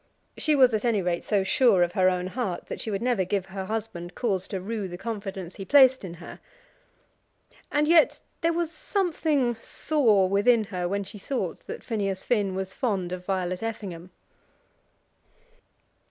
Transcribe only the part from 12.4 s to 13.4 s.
was fond of